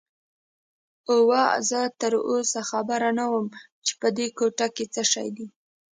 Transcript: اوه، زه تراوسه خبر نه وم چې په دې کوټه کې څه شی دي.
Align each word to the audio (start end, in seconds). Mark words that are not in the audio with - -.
اوه، 1.13 1.43
زه 1.69 1.79
تراوسه 1.99 2.61
خبر 2.69 3.01
نه 3.19 3.25
وم 3.31 3.47
چې 3.85 3.93
په 3.99 4.07
دې 4.17 4.27
کوټه 4.37 4.67
کې 4.75 4.85
څه 4.93 5.01
شی 5.11 5.27
دي. 5.37 5.47